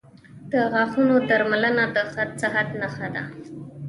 •د 0.51 0.53
غاښونو 0.73 1.15
درملنه 1.29 1.83
د 1.95 1.97
ښه 2.11 2.23
صحت 2.41 2.67
نښه 2.81 3.07
ده. 3.15 3.23